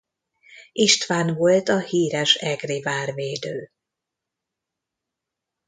István 0.71 1.33
volt 1.35 1.69
a 1.69 1.79
híres 1.79 2.33
egri 2.35 2.81
várvédő. 2.81 3.71